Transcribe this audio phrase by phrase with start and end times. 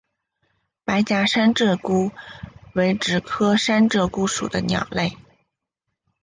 [0.83, 2.11] 白颊山鹧鸪
[2.73, 5.15] 为雉科山鹧鸪属的鸟类。